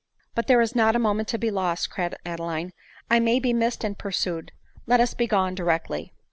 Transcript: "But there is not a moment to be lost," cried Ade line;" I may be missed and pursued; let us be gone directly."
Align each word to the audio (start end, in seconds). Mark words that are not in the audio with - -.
"But 0.33 0.47
there 0.47 0.61
is 0.61 0.73
not 0.75 0.95
a 0.95 0.97
moment 0.97 1.27
to 1.27 1.37
be 1.37 1.51
lost," 1.51 1.91
cried 1.91 2.15
Ade 2.25 2.39
line;" 2.39 2.73
I 3.11 3.19
may 3.19 3.39
be 3.39 3.53
missed 3.53 3.83
and 3.83 3.95
pursued; 3.95 4.51
let 4.87 4.99
us 4.99 5.13
be 5.13 5.27
gone 5.27 5.53
directly." 5.53 6.11